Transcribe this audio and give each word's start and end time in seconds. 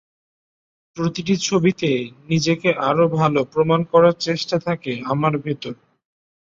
প্রতিটি 0.97 1.33
ছবিতে 1.41 1.89
নিজেকে 2.29 2.69
আরও 2.89 3.05
ভালো 3.19 3.39
প্রমাণ 3.53 3.79
করার 3.91 4.15
চেষ্টা 4.19 4.57
থাকে 4.59 4.91
আমার 5.11 5.33
ভেতর। 5.45 5.73